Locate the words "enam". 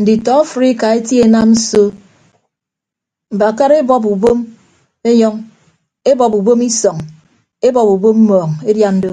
1.28-1.50